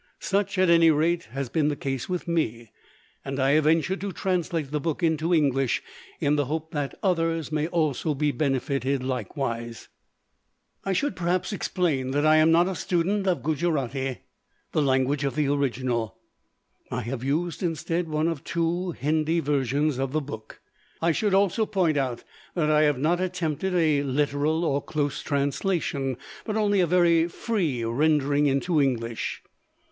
[0.19, 2.71] Such, at any rate, has been the case with me;
[3.23, 5.83] and I have ventured to translate the book into English
[6.19, 9.89] in the hope that others may also be benefitted likewise.
[10.83, 14.21] I should perhaps explain that I am not a student of Gujarati,
[14.71, 16.17] the language of the original.
[16.89, 20.61] I have used instead one of the two Hindi versions of the book.
[20.99, 22.23] I should also point out
[22.55, 27.83] that I have not attempted a literal or close translation, but only a very free
[27.83, 29.43] rendering into English.